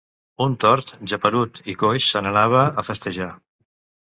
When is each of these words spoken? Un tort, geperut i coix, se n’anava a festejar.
Un 0.45 0.53
tort, 0.63 0.93
geperut 1.11 1.61
i 1.75 1.75
coix, 1.83 2.09
se 2.15 2.25
n’anava 2.27 2.65
a 2.69 2.87
festejar. 2.89 3.31